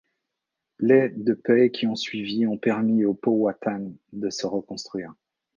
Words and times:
Les 0.79 1.09
de 1.09 1.35
paix 1.35 1.69
qui 1.69 1.85
ont 1.85 1.93
suivi 1.95 2.47
ont 2.47 2.57
permis 2.57 3.05
aux 3.05 3.13
Powhatans 3.13 3.91
de 4.13 4.31
se 4.31 4.47
reconstruire. 4.47 5.13